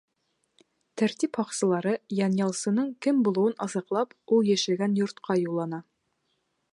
[1.01, 1.91] Тәртип һаҡсылары,
[2.21, 5.85] янъялсының кем булыуын асыҡлап, ул йәшәгән йортҡа юллана.